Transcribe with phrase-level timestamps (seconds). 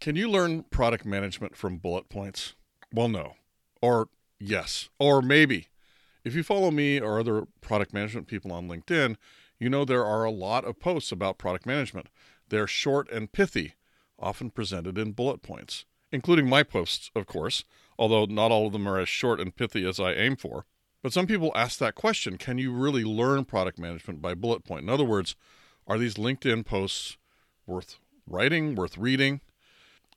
[0.00, 2.54] Can you learn product management from bullet points?
[2.90, 3.34] Well, no.
[3.82, 4.88] Or yes.
[4.98, 5.68] Or maybe.
[6.24, 9.16] If you follow me or other product management people on LinkedIn,
[9.58, 12.08] you know there are a lot of posts about product management.
[12.48, 13.74] They're short and pithy,
[14.18, 17.64] often presented in bullet points, including my posts, of course,
[17.98, 20.64] although not all of them are as short and pithy as I aim for.
[21.02, 24.82] But some people ask that question can you really learn product management by bullet point?
[24.82, 25.36] In other words,
[25.86, 27.18] are these LinkedIn posts
[27.66, 29.42] worth writing, worth reading?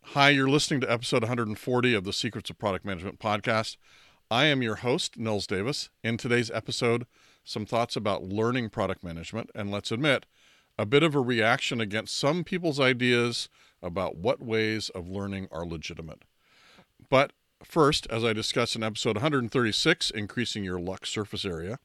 [0.07, 3.77] Hi, you're listening to episode 140 of the Secrets of Product Management podcast.
[4.29, 5.89] I am your host, Nils Davis.
[6.03, 7.07] In today's episode,
[7.43, 10.27] some thoughts about learning product management, and let's admit,
[10.77, 13.49] a bit of a reaction against some people's ideas
[13.81, 16.25] about what ways of learning are legitimate.
[17.09, 17.31] But
[17.63, 21.79] first, as I discussed in episode 136, Increasing Your Luck Surface Area,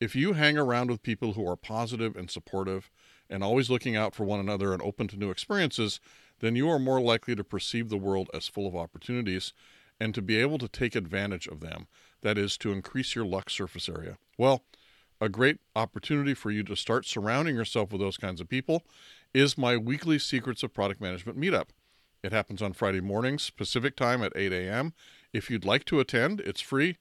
[0.00, 2.88] if you hang around with people who are positive and supportive
[3.28, 5.98] and always looking out for one another and open to new experiences,
[6.40, 9.52] then you are more likely to perceive the world as full of opportunities
[10.00, 11.86] and to be able to take advantage of them.
[12.22, 14.18] That is, to increase your luck surface area.
[14.36, 14.62] Well,
[15.20, 18.84] a great opportunity for you to start surrounding yourself with those kinds of people
[19.34, 21.68] is my weekly Secrets of Product Management meetup.
[22.22, 24.92] It happens on Friday mornings, Pacific time at 8 a.m.
[25.32, 26.96] If you'd like to attend, it's free.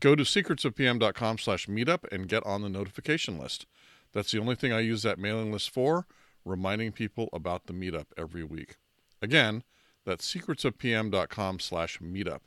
[0.00, 3.66] Go to secretsofpm.com slash meetup and get on the notification list.
[4.12, 6.06] That's the only thing I use that mailing list for,
[6.44, 8.76] reminding people about the meetup every week.
[9.20, 9.62] Again,
[10.04, 12.40] that's secretsofpm.com slash meetup.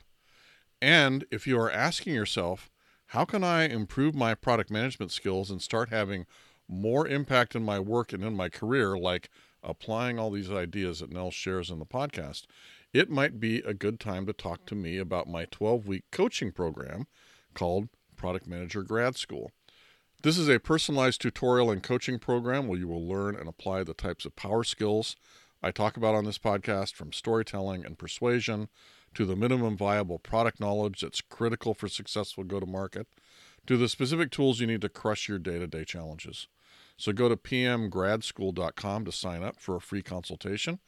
[0.82, 2.70] And if you are asking yourself,
[3.10, 6.26] how can I improve my product management skills and start having
[6.68, 9.30] more impact in my work and in my career, like
[9.62, 12.44] applying all these ideas that Nils shares in the podcast,
[12.92, 16.52] it might be a good time to talk to me about my 12 week coaching
[16.52, 17.06] program
[17.54, 19.50] called Product Manager Grad School.
[20.22, 23.94] This is a personalized tutorial and coaching program where you will learn and apply the
[23.94, 25.14] types of power skills
[25.62, 28.68] I talk about on this podcast from storytelling and persuasion
[29.14, 33.06] to the minimum viable product knowledge that's critical for successful go to market
[33.66, 36.48] to the specific tools you need to crush your day to day challenges.
[36.96, 40.78] So go to pmgradschool.com to sign up for a free consultation.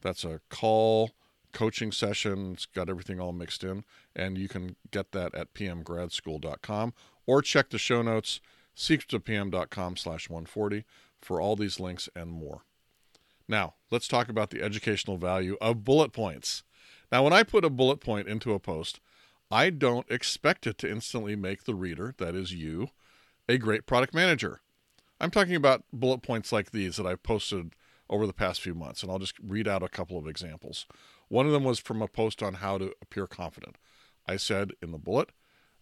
[0.00, 1.12] That's a call
[1.52, 2.52] coaching session.
[2.52, 3.84] It's got everything all mixed in,
[4.14, 6.94] and you can get that at pmgradschool.com
[7.26, 8.40] or check the show notes,
[8.78, 10.84] secretsofpm.com slash 140
[11.20, 12.62] for all these links and more.
[13.48, 16.62] Now, let's talk about the educational value of bullet points.
[17.10, 19.00] Now, when I put a bullet point into a post,
[19.50, 22.90] I don't expect it to instantly make the reader, that is you,
[23.48, 24.60] a great product manager.
[25.20, 27.72] I'm talking about bullet points like these that I've posted
[28.10, 30.86] over the past few months, and I'll just read out a couple of examples.
[31.28, 33.76] One of them was from a post on how to appear confident.
[34.26, 35.30] I said in the bullet,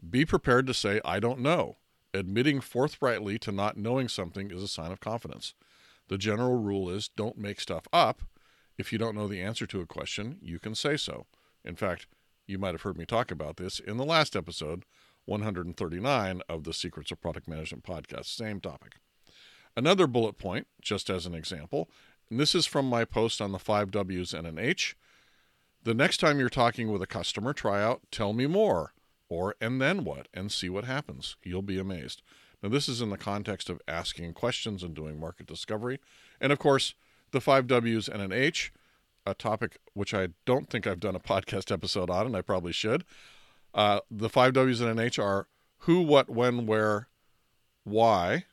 [0.08, 1.76] be prepared to say, I don't know.
[2.16, 5.52] Admitting forthrightly to not knowing something is a sign of confidence.
[6.08, 8.22] The general rule is don't make stuff up.
[8.78, 11.26] If you don't know the answer to a question, you can say so.
[11.62, 12.06] In fact,
[12.46, 14.84] you might have heard me talk about this in the last episode,
[15.26, 18.26] 139 of the Secrets of Product Management podcast.
[18.26, 18.94] Same topic.
[19.76, 21.90] Another bullet point, just as an example,
[22.30, 24.96] and this is from my post on the five W's and an H.
[25.82, 28.94] The next time you're talking with a customer, try out tell me more
[29.28, 31.36] or and then what and see what happens.
[31.42, 32.22] You'll be amazed.
[32.62, 36.00] Now, this is in the context of asking questions and doing market discovery.
[36.40, 36.94] And of course,
[37.30, 38.72] the five W's and an H,
[39.26, 42.72] a topic which I don't think I've done a podcast episode on, and I probably
[42.72, 43.04] should.
[43.74, 45.48] Uh, the five W's and an H are
[45.80, 47.08] who, what, when, where,
[47.84, 48.44] why,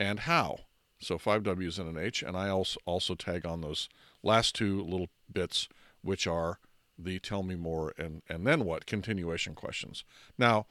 [0.00, 0.60] and how.
[0.98, 2.22] So five W's and an H.
[2.22, 3.88] And I also, also tag on those
[4.22, 5.68] last two little bits,
[6.00, 6.58] which are
[7.04, 10.04] the tell me more and, and then what continuation questions.
[10.38, 10.66] Now,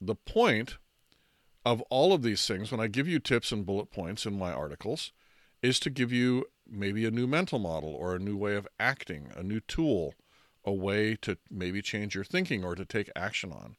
[0.00, 0.78] the point
[1.64, 4.52] of all of these things, when I give you tips and bullet points in my
[4.52, 5.12] articles,
[5.62, 9.30] is to give you maybe a new mental model or a new way of acting,
[9.36, 10.14] a new tool,
[10.64, 13.76] a way to maybe change your thinking or to take action on.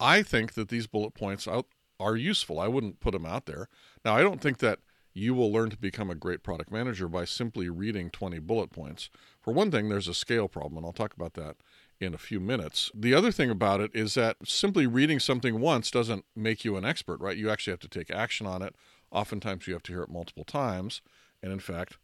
[0.00, 2.58] I think that these bullet points are useful.
[2.58, 3.68] I wouldn't put them out there.
[4.04, 4.80] Now, I don't think that
[5.14, 9.10] you will learn to become a great product manager by simply reading 20 bullet points.
[9.40, 11.56] For one thing, there's a scale problem, and I'll talk about that
[12.00, 12.90] in a few minutes.
[12.94, 16.84] The other thing about it is that simply reading something once doesn't make you an
[16.84, 17.36] expert, right?
[17.36, 18.74] You actually have to take action on it.
[19.10, 21.02] Oftentimes you have to hear it multiple times.
[21.42, 21.98] And in fact,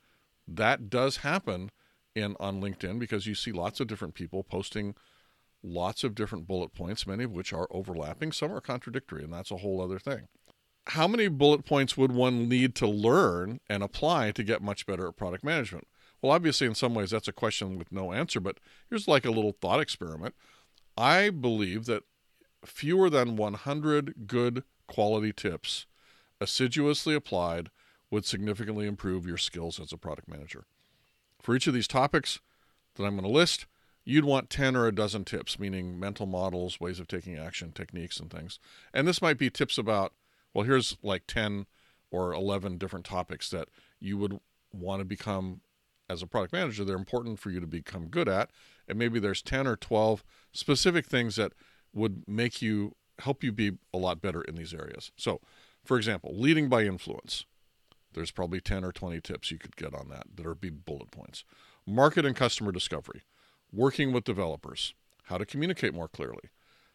[0.47, 1.71] that does happen
[2.15, 4.95] in on LinkedIn because you see lots of different people posting
[5.63, 9.51] lots of different bullet points, many of which are overlapping, some are contradictory, and that's
[9.51, 10.29] a whole other thing.
[10.89, 15.09] How many bullet points would one need to learn and apply to get much better
[15.09, 15.87] at product management?
[16.21, 18.59] Well, obviously, in some ways, that's a question with no answer, but
[18.89, 20.35] here's like a little thought experiment.
[20.97, 22.05] I believe that
[22.65, 25.87] fewer than 100 good quality tips
[26.41, 27.71] assiduously applied
[28.11, 30.65] would significantly improve your skills as a product manager.
[31.41, 32.41] For each of these topics,
[32.95, 33.67] that I'm going to list,
[34.05, 38.19] you'd want 10 or a dozen tips, meaning mental models, ways of taking action, techniques,
[38.19, 38.59] and things.
[38.93, 40.13] And this might be tips about,
[40.55, 41.67] well, here's like 10
[42.11, 43.69] or 11 different topics that
[44.01, 44.41] you would
[44.73, 45.61] want to become
[46.11, 48.51] as a product manager, they're important for you to become good at.
[48.89, 51.53] And maybe there's 10 or 12 specific things that
[51.93, 55.11] would make you help you be a lot better in these areas.
[55.17, 55.41] So,
[55.85, 57.45] for example, leading by influence.
[58.15, 61.11] There's probably 10 or 20 tips you could get on that that are be bullet
[61.11, 61.45] points.
[61.87, 63.23] Market and customer discovery,
[63.73, 66.51] working with developers, how to communicate more clearly,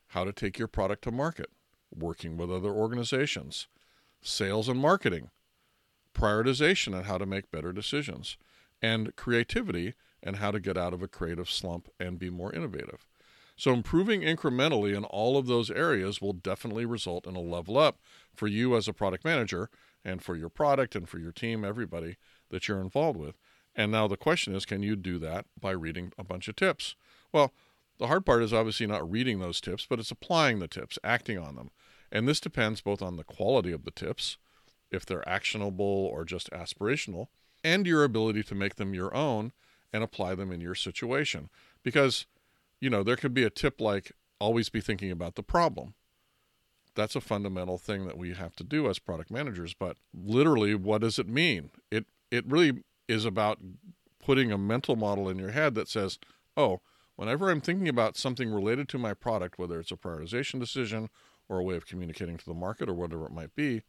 [0.08, 1.52] how to take your product to market,
[1.98, 3.68] working with other organizations,
[4.22, 5.30] sales and marketing,
[6.14, 8.38] prioritization and how to make better decisions,
[8.82, 13.06] and creativity and how to get out of a creative slump and be more innovative.
[13.56, 18.00] So, improving incrementally in all of those areas will definitely result in a level up
[18.34, 19.70] for you as a product manager
[20.04, 22.18] and for your product and for your team, everybody
[22.50, 23.38] that you're involved with.
[23.76, 26.96] And now the question is can you do that by reading a bunch of tips?
[27.32, 27.54] Well,
[28.00, 31.38] the hard part is obviously not reading those tips, but it's applying the tips, acting
[31.38, 31.70] on them.
[32.14, 34.38] And this depends both on the quality of the tips,
[34.92, 37.28] if they're actionable or just aspirational,
[37.64, 39.52] and your ability to make them your own
[39.92, 41.50] and apply them in your situation.
[41.82, 42.28] Because,
[42.80, 45.96] you know, there could be a tip like always be thinking about the problem.
[46.96, 51.02] That's a fundamental thing that we have to do as product managers, but literally what
[51.02, 51.72] does it mean?
[51.90, 53.60] It it really is about
[54.24, 56.20] putting a mental model in your head that says,
[56.56, 56.82] "Oh,
[57.16, 61.10] whenever I'm thinking about something related to my product, whether it's a prioritization decision
[61.50, 63.84] or a way of communicating to the market or whatever it might be,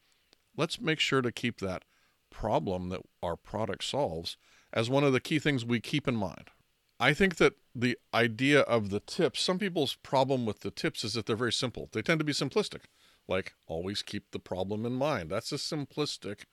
[0.57, 1.85] let's make sure to keep that
[2.31, 4.37] problem that our product solves
[4.73, 6.51] as one of the key things we keep in mind.
[6.99, 11.15] I think that the idea of the tips, some people's problem with the tips is
[11.15, 11.89] that they're very simple.
[11.93, 12.83] They tend to be simplistic,
[13.29, 15.31] like always keep the problem in mind.
[15.31, 16.45] That's a simplistic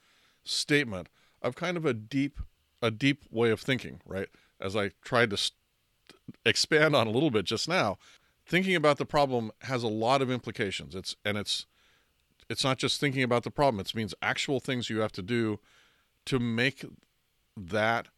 [0.43, 1.09] statement
[1.41, 2.39] of kind of a deep
[2.81, 4.27] a deep way of thinking, right?
[4.59, 5.55] As I tried to st-
[6.43, 7.99] expand on a little bit just now,
[8.51, 10.93] thinking about the problem has a lot of implications.
[10.93, 11.65] It's and it's
[12.49, 15.59] it's not just thinking about the problem, it means actual things you have to do
[16.25, 16.83] to make
[17.55, 18.09] that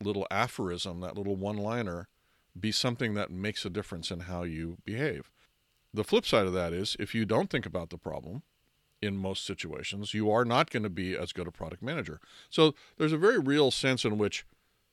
[0.00, 2.06] little aphorism, that little one liner,
[2.58, 5.32] be something that makes a difference in how you behave.
[5.92, 8.42] The flip side of that is if you don't think about the problem
[9.02, 12.20] in most situations, you are not going to be as good a product manager.
[12.50, 14.46] So there's a very real sense in which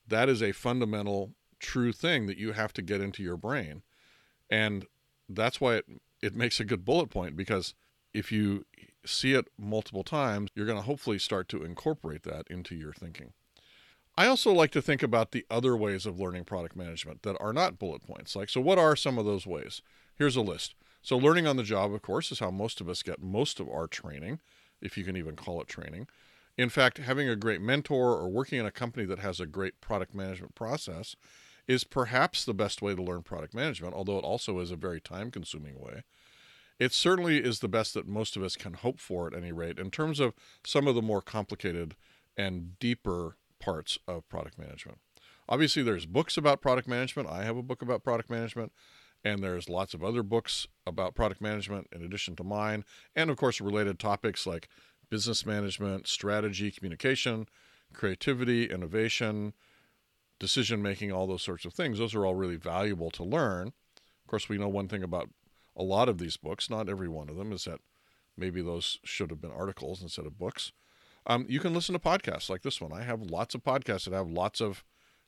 [0.08, 3.84] that is a fundamental true thing that you have to get into your brain.
[4.54, 4.86] And
[5.28, 5.86] that's why it,
[6.22, 7.74] it makes a good bullet point because
[8.14, 8.66] if you
[9.04, 13.34] see it multiple times, you're going to hopefully start to incorporate that into your thinking.
[14.16, 17.52] I also like to think about the other ways of learning product management that are
[17.52, 18.36] not bullet points.
[18.36, 19.82] Like, so what are some of those ways?
[20.16, 20.76] Here's a list.
[21.02, 23.68] So, learning on the job, of course, is how most of us get most of
[23.68, 24.40] our training,
[24.82, 26.06] if you can even call it training.
[26.60, 29.82] In fact, having a great mentor or working in a company that has a great
[29.82, 31.16] product management process
[31.68, 35.00] is perhaps the best way to learn product management, although it also is a very
[35.00, 36.04] time consuming way
[36.80, 39.80] it certainly is the best that most of us can hope for at any rate
[39.80, 40.34] in terms of
[40.66, 41.96] some of the more complicated
[42.36, 44.98] and deeper parts of product management.
[45.48, 47.30] Obviously, there's books about product management.
[47.30, 48.72] I have a book about product management,
[49.24, 52.84] and there's lots of other books about product management in addition to mine,
[53.16, 54.68] and of course, related topics like
[55.10, 57.48] business management, strategy, communication,
[57.94, 59.54] creativity, innovation,
[60.44, 61.98] decision making, all those sorts of things.
[61.98, 63.68] Those are all really valuable to learn.
[63.68, 65.30] Of course, we know one thing about
[65.76, 67.80] a lot of these books, not every one of them, is that
[68.38, 70.74] maybe those should have been articles instead of books.
[71.26, 72.92] Um, you can listen to podcasts like this one.
[72.92, 74.84] I have lots of podcasts that have lots of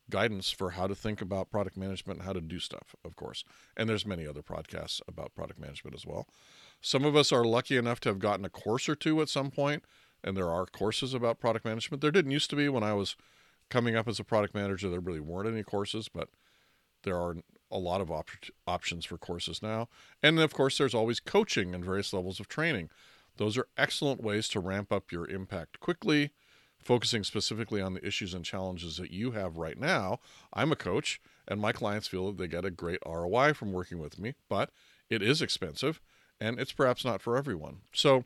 [0.09, 3.45] guidance for how to think about product management and how to do stuff, of course.
[3.77, 6.27] And there's many other podcasts about product management as well.
[6.81, 9.49] Some of us are lucky enough to have gotten a course or two at some
[9.49, 9.85] point,
[10.23, 12.01] and there are courses about product management.
[12.01, 13.15] There didn't used to be when I was
[13.69, 14.89] coming up as a product manager.
[14.89, 16.29] There really weren't any courses, but
[17.03, 17.37] there are
[17.71, 18.29] a lot of op-
[18.67, 19.89] options for courses now.
[20.21, 22.89] And of course, there's always coaching and various levels of training.
[23.37, 26.31] Those are excellent ways to ramp up your impact quickly,
[26.81, 30.19] focusing specifically on the issues and challenges that you have right now.
[30.53, 33.99] I'm a coach, and my clients feel that they get a great ROI from working
[33.99, 34.69] with me, but
[35.09, 36.01] it is expensive
[36.39, 37.77] and it's perhaps not for everyone.
[37.93, 38.25] So,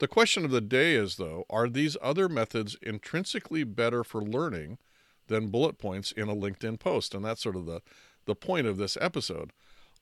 [0.00, 4.78] the question of the day is though, are these other methods intrinsically better for learning
[5.28, 7.14] than bullet points in a LinkedIn post?
[7.14, 7.82] And that's sort of the
[8.26, 9.52] the point of this episode.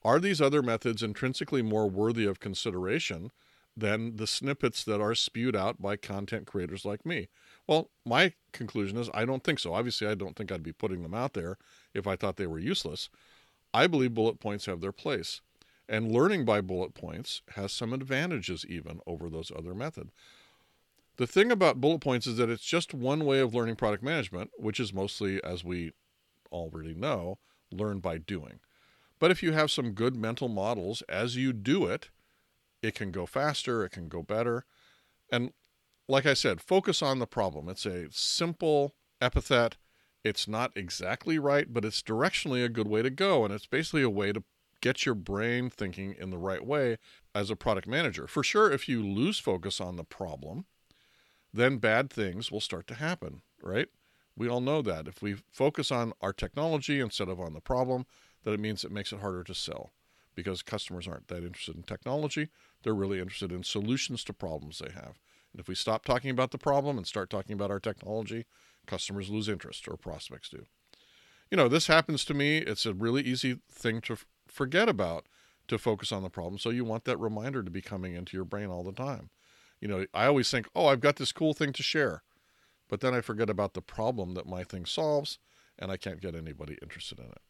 [0.04, 3.30] Are these other methods intrinsically more worthy of consideration
[3.76, 7.28] than the snippets that are spewed out by content creators like me?
[7.66, 9.74] Well, my conclusion is I don't think so.
[9.74, 11.58] Obviously, I don't think I'd be putting them out there
[11.94, 13.08] if I thought they were useless.
[13.74, 15.40] I believe bullet points have their place.
[15.88, 20.10] And learning by bullet points has some advantages even over those other methods.
[21.16, 24.50] The thing about bullet points is that it's just one way of learning product management,
[24.56, 25.92] which is mostly, as we
[26.52, 27.38] already know,
[27.72, 28.60] learn by doing.
[29.18, 32.10] But if you have some good mental models as you do it,
[32.82, 34.64] it can go faster, it can go better.
[35.32, 35.52] And
[36.08, 37.68] like I said, focus on the problem.
[37.68, 39.76] It's a simple epithet.
[40.22, 43.44] It's not exactly right, but it's directionally a good way to go.
[43.44, 44.44] And it's basically a way to
[44.80, 46.98] get your brain thinking in the right way
[47.34, 48.26] as a product manager.
[48.26, 50.66] For sure, if you lose focus on the problem,
[51.52, 53.88] then bad things will start to happen, right?
[54.36, 55.08] We all know that.
[55.08, 58.06] If we focus on our technology instead of on the problem,
[58.44, 59.90] that it means it makes it harder to sell
[60.34, 62.48] because customers aren't that interested in technology.
[62.84, 65.18] They're really interested in solutions to problems they have.
[65.52, 68.46] And if we stop talking about the problem and start talking about our technology,
[68.86, 70.66] customers lose interest or prospects do.
[71.50, 72.58] You know, this happens to me.
[72.58, 74.18] It's a really easy thing to
[74.50, 75.26] forget about
[75.68, 76.58] to focus on the problem.
[76.58, 79.30] So you want that reminder to be coming into your brain all the time.
[79.80, 82.22] You know, I always think, oh, I've got this cool thing to share.
[82.88, 85.38] But then I forget about the problem that my thing solves
[85.78, 87.40] and I can't get anybody interested in it.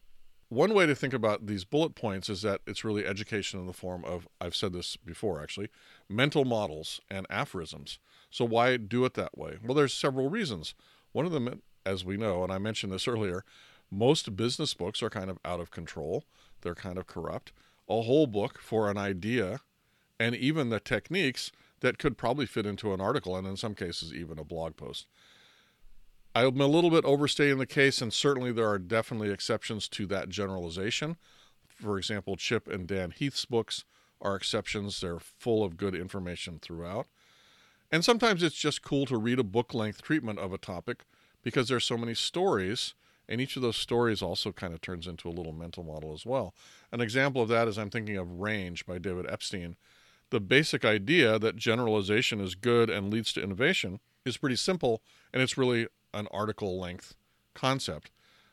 [0.49, 3.73] One way to think about these bullet points is that it's really education in the
[3.73, 5.69] form of, I've said this before actually,
[6.09, 7.99] mental models and aphorisms.
[8.31, 9.57] So why do it that way?
[9.63, 10.73] Well, there's several reasons.
[11.11, 13.45] One of them, as we know, and I mentioned this earlier,
[13.91, 16.25] most business books are kind of out of control.
[16.61, 17.51] They're kind of corrupt.
[17.87, 19.61] A whole book for an idea
[20.19, 24.13] and even the techniques that could probably fit into an article and in some cases
[24.13, 25.07] even a blog post.
[26.35, 30.29] I'm a little bit overstating the case, and certainly there are definitely exceptions to that
[30.29, 31.17] generalization.
[31.67, 33.83] For example, Chip and Dan Heath's books
[34.21, 35.01] are exceptions.
[35.01, 37.07] They're full of good information throughout.
[37.91, 41.03] And sometimes it's just cool to read a book length treatment of a topic
[41.41, 42.93] because there's so many stories,
[43.29, 46.25] and each of those stories also kind of turns into a little mental model as
[46.25, 46.53] well.
[46.91, 49.75] An example of that is I'm thinking of Range by David Epstein.
[50.31, 55.41] The basic idea that generalization is good and leads to innovation is pretty simple, and
[55.41, 57.15] it's really an article length
[57.53, 58.09] concept.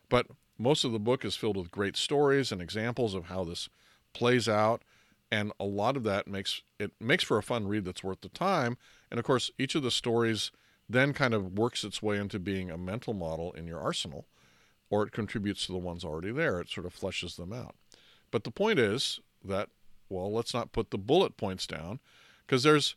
[0.09, 0.27] But
[0.59, 3.69] most of the book is filled with great stories and examples of how this
[4.13, 4.83] plays out
[5.31, 8.29] and a lot of that makes it makes for a fun read that's worth the
[8.29, 8.77] time
[9.11, 10.51] and of course each of the stories
[10.89, 14.25] then kind of works its way into being a mental model in your arsenal
[14.89, 17.75] or it contributes to the ones already there it sort of fleshes them out
[18.31, 19.69] but the point is that
[20.09, 21.99] well let's not put the bullet points down
[22.45, 22.95] because there's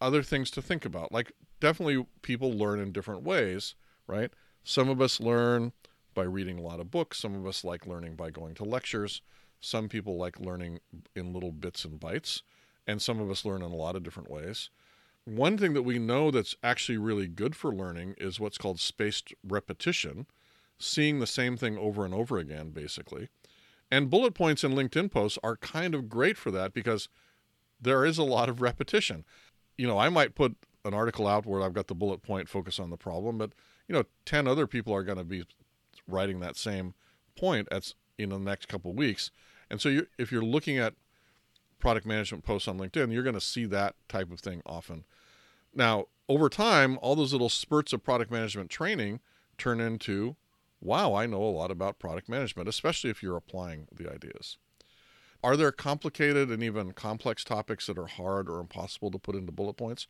[0.00, 3.74] other things to think about like definitely people learn in different ways,
[4.06, 4.30] right?
[4.64, 5.72] Some of us learn
[6.14, 7.18] by reading a lot of books.
[7.18, 9.22] Some of us like learning by going to lectures.
[9.60, 10.80] Some people like learning
[11.14, 12.42] in little bits and bytes.
[12.86, 14.70] And some of us learn in a lot of different ways.
[15.24, 19.34] One thing that we know that's actually really good for learning is what's called spaced
[19.42, 20.26] repetition,
[20.78, 23.28] seeing the same thing over and over again, basically.
[23.90, 27.08] And bullet points in LinkedIn posts are kind of great for that because
[27.80, 29.24] there is a lot of repetition.
[29.76, 32.78] You know, I might put an article out where I've got the bullet point focus
[32.78, 33.52] on the problem, but
[33.88, 35.44] you know, ten other people are going to be
[36.08, 36.94] writing that same
[37.36, 39.30] point at in the next couple weeks,
[39.70, 40.94] and so you if you're looking at
[41.78, 45.04] product management posts on LinkedIn, you're going to see that type of thing often.
[45.74, 49.20] Now, over time, all those little spurts of product management training
[49.58, 50.36] turn into,
[50.80, 54.58] wow, I know a lot about product management, especially if you're applying the ideas.
[55.42, 59.52] Are there complicated and even complex topics that are hard or impossible to put into
[59.52, 60.06] bullet points?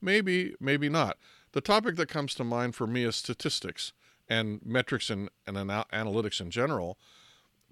[0.00, 1.18] Maybe, maybe not.
[1.52, 3.92] The topic that comes to mind for me is statistics
[4.28, 6.98] and metrics and, and analytics in general.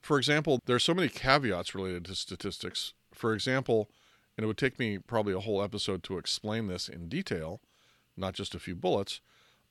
[0.00, 2.92] For example, there are so many caveats related to statistics.
[3.12, 3.90] For example,
[4.36, 7.60] and it would take me probably a whole episode to explain this in detail,
[8.16, 9.20] not just a few bullets,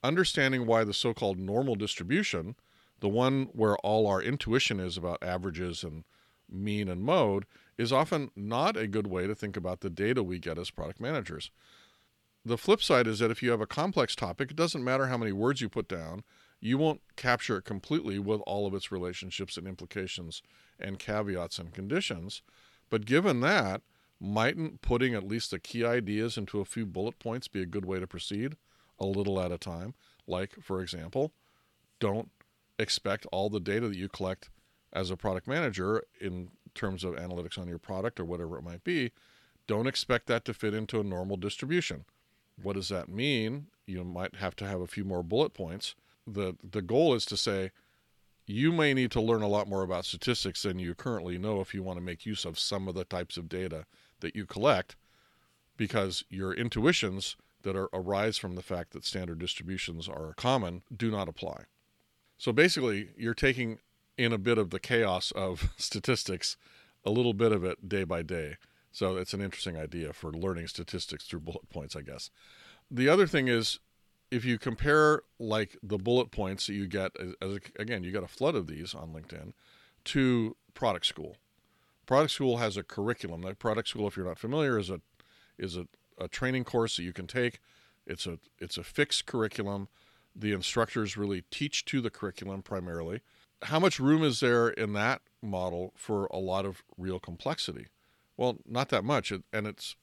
[0.03, 2.55] understanding why the so called normal distribution,
[3.00, 6.04] the one where all our intuition is about averages and
[6.50, 7.46] mean and mode,
[7.77, 11.00] is often not a good way to think about the data we get as product
[11.00, 11.51] managers.
[12.44, 15.18] The flip side is that if you have a complex topic, it doesn't matter how
[15.18, 16.24] many words you put down,
[16.60, 20.42] you won't capture it completely with all of its relationships and implications
[20.80, 22.42] and caveats and conditions.
[22.89, 23.82] But given that,
[24.20, 27.86] mightn't putting at least the key ideas into a few bullet points be a good
[27.86, 28.56] way to proceed
[29.00, 29.94] a little at a time?
[30.25, 31.34] Like, for example,
[32.00, 32.30] don't
[32.79, 34.50] expect all the data that you collect
[34.93, 38.84] as a product manager in terms of analytics on your product or whatever it might
[38.84, 39.12] be.
[39.67, 42.05] Don't expect that to fit into a normal distribution.
[42.62, 43.67] What does that mean?
[43.86, 45.96] You might have to have a few more bullet points.
[46.25, 47.72] The the goal is to say
[48.46, 51.74] you may need to learn a lot more about statistics than you currently know if
[51.74, 53.86] you want to make use of some of the types of data
[54.22, 54.96] that you collect
[55.75, 61.12] because your intuitions that are, arise from the fact that standard distributions are common do
[61.12, 61.65] not apply.
[62.38, 63.79] So basically, you're taking
[64.17, 66.58] in a bit of the chaos of statistics,
[67.06, 68.58] a little bit of it day by day.
[68.91, 72.32] So it's an interesting idea for learning statistics through bullet points, I guess.
[72.89, 73.79] The other thing is
[74.32, 78.27] if you compare like the bullet points that you get as, again, you got a
[78.27, 79.53] flood of these on LinkedIn
[80.06, 81.38] to product school.
[82.06, 83.41] Product school has a curriculum.
[83.41, 85.01] That product school, if you're not familiar, is a
[85.58, 87.60] is a, a training course that you can take.
[88.06, 89.89] It's a it's a fixed curriculum.
[90.39, 93.22] The instructors really teach to the curriculum primarily.
[93.63, 97.88] How much room is there in that model for a lot of real complexity?
[98.36, 99.96] Well, not that much, and it's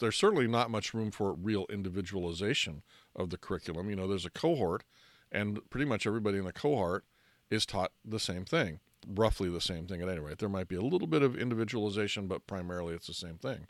[0.00, 2.82] there's certainly not much room for real individualization
[3.16, 3.88] of the curriculum.
[3.88, 4.84] You know, there's a cohort,
[5.32, 7.04] and pretty much everybody in the cohort
[7.50, 10.38] is taught the same thing, roughly the same thing at any rate.
[10.38, 13.66] There might be a little bit of individualization, but primarily it's the same thing.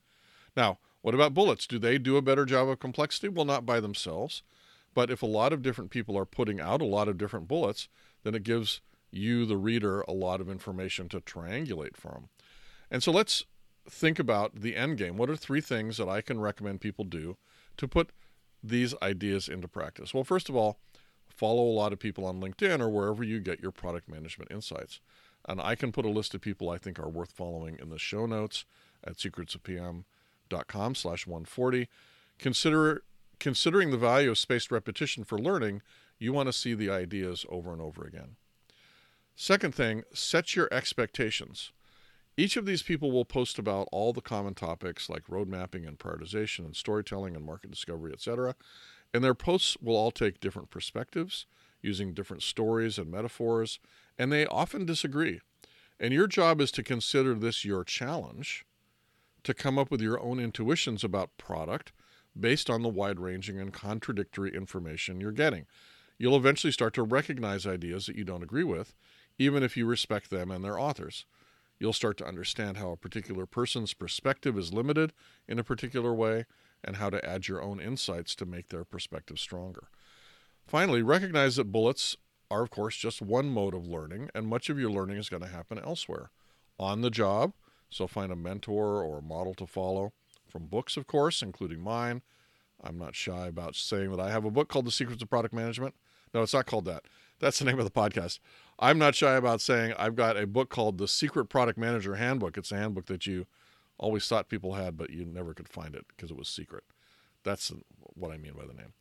[0.56, 1.68] Now, what about bullets?
[1.68, 3.28] Do they do a better job of complexity?
[3.28, 4.42] Well, not by themselves.
[4.98, 7.86] But if a lot of different people are putting out a lot of different bullets,
[8.24, 8.80] then it gives
[9.12, 12.30] you, the reader, a lot of information to triangulate from.
[12.90, 13.44] And so let's
[13.88, 15.16] think about the end game.
[15.16, 17.36] What are three things that I can recommend people do
[17.76, 18.10] to put
[18.60, 20.12] these ideas into practice?
[20.12, 20.80] Well, first of all,
[21.28, 24.98] follow a lot of people on LinkedIn or wherever you get your product management insights.
[25.48, 28.00] And I can put a list of people I think are worth following in the
[28.00, 28.64] show notes
[29.04, 31.88] at secretsofpm.com slash 140.
[32.40, 33.04] Consider
[33.38, 35.82] considering the value of spaced repetition for learning,
[36.18, 38.36] you want to see the ideas over and over again.
[39.36, 41.72] Second thing, set your expectations.
[42.36, 45.98] Each of these people will post about all the common topics like road mapping and
[45.98, 48.54] prioritization and storytelling and market discovery, etc.
[49.12, 51.46] And their posts will all take different perspectives
[51.82, 53.78] using different stories and metaphors,
[54.18, 55.40] and they often disagree.
[56.00, 58.64] And your job is to consider this your challenge
[59.44, 61.92] to come up with your own intuitions about product
[62.38, 65.66] based on the wide ranging and contradictory information you're getting.
[66.18, 68.94] You'll eventually start to recognize ideas that you don't agree with,
[69.38, 71.26] even if you respect them and their authors
[71.78, 75.12] you'll start to understand how a particular person's perspective is limited
[75.46, 76.44] in a particular way
[76.84, 79.88] and how to add your own insights to make their perspective stronger.
[80.66, 82.16] Finally, recognize that bullets
[82.50, 85.42] are, of course, just one mode of learning, and much of your learning is going
[85.42, 86.30] to happen elsewhere.
[86.78, 87.52] On the job,
[87.90, 90.12] so find a mentor or a model to follow.
[90.48, 92.22] From books, of course, including mine.
[92.82, 95.52] I'm not shy about saying that I have a book called The Secrets of Product
[95.52, 95.94] Management.
[96.32, 97.04] No, it's not called that.
[97.40, 98.38] That's the name of the podcast.
[98.78, 102.56] I'm not shy about saying I've got a book called The Secret Product Manager Handbook.
[102.56, 103.46] It's a handbook that you
[103.98, 106.84] always thought people had, but you never could find it because it was secret.
[107.44, 107.72] That's
[108.14, 108.92] what I mean by the name.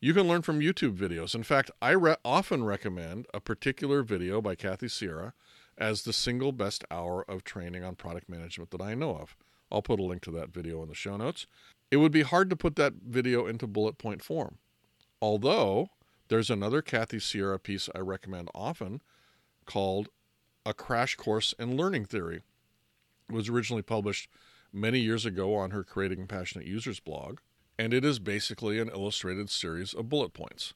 [0.00, 1.34] You can learn from YouTube videos.
[1.34, 5.32] In fact, I re- often recommend a particular video by Kathy Sierra
[5.78, 9.36] as the single best hour of training on product management that I know of.
[9.74, 11.46] I'll put a link to that video in the show notes.
[11.90, 14.58] It would be hard to put that video into bullet point form.
[15.20, 15.88] Although
[16.28, 19.02] there's another Kathy Sierra piece I recommend often
[19.66, 20.10] called
[20.64, 22.42] A Crash Course in Learning Theory.
[23.28, 24.28] It was originally published
[24.72, 27.40] many years ago on her Creating Passionate Users blog,
[27.76, 30.74] and it is basically an illustrated series of bullet points.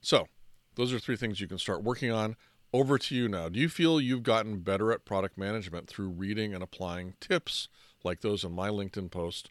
[0.00, 0.28] So,
[0.74, 2.36] those are three things you can start working on.
[2.72, 3.50] Over to you now.
[3.50, 7.68] Do you feel you've gotten better at product management through reading and applying tips
[8.04, 9.50] like those in my LinkedIn post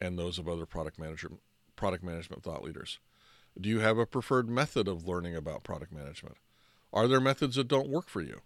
[0.00, 1.30] and those of other product manager
[1.76, 2.98] product management thought leaders?
[3.60, 6.36] Do you have a preferred method of learning about product management?
[6.92, 8.40] Are there methods that don't work for you?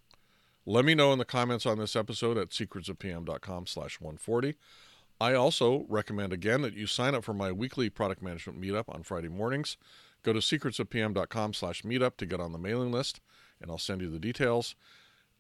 [0.64, 4.54] Let me know in the comments on this episode at secretsofpm.com slash 140.
[5.20, 9.02] I also recommend again that you sign up for my weekly product management meetup on
[9.02, 9.76] Friday mornings.
[10.22, 13.20] Go to secretsofpm.com slash meetup to get on the mailing list,
[13.60, 14.74] and I'll send you the details.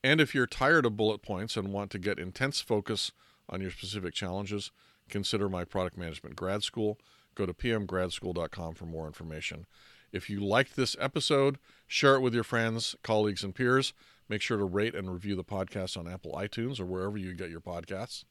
[0.04, 3.12] And if you're tired of bullet points and want to get intense focus
[3.48, 4.70] on your specific challenges,
[5.08, 6.98] consider my product management grad school.
[7.34, 9.66] Go to pmgradschool.com for more information.
[10.12, 13.94] If you liked this episode, share it with your friends, colleagues, and peers.
[14.28, 17.50] Make sure to rate and review the podcast on Apple iTunes or wherever you get
[17.50, 18.24] your podcasts.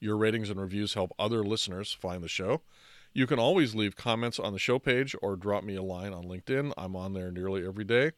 [0.00, 2.62] Your ratings and reviews help other listeners find the show.
[3.12, 6.24] You can always leave comments on the show page or drop me a line on
[6.24, 6.72] LinkedIn.
[6.76, 8.12] I'm on there nearly every day.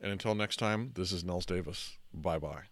[0.00, 1.98] And until next time, this is Nils Davis.
[2.12, 2.71] Bye bye.